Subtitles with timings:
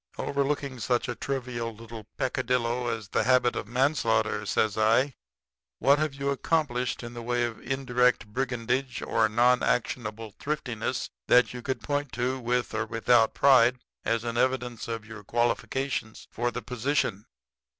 [0.17, 5.13] "'Overlooking such a trivial little peccadillo as the habit of manslaughter,' says I,
[5.77, 11.61] 'what have you accomplished in the way of indirect brigandage or nonactionable thriftiness that you
[11.61, 16.63] could point to, with or without pride, as an evidence of your qualifications for the
[16.63, 17.27] position?'